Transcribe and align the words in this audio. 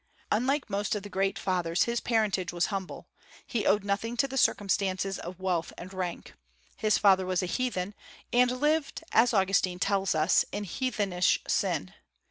Unlike 0.31 0.67
most 0.67 0.95
of 0.95 1.03
the 1.03 1.11
great 1.11 1.37
Fathers, 1.37 1.83
his 1.83 1.99
parentage 1.99 2.51
was 2.51 2.65
humble. 2.73 3.07
He 3.45 3.67
owed 3.67 3.83
nothing 3.83 4.17
to 4.17 4.27
the 4.27 4.35
circumstances 4.35 5.19
of 5.19 5.39
wealth 5.39 5.71
and 5.77 5.93
rank. 5.93 6.33
His 6.75 6.97
father 6.97 7.23
was 7.27 7.43
a 7.43 7.45
heathen, 7.45 7.93
and 8.33 8.49
lived, 8.59 9.03
as 9.11 9.31
Augustine 9.31 9.77
tells 9.77 10.15
us, 10.15 10.43
in 10.51 10.63
"heathenish 10.63 11.41
sin." 11.47 11.93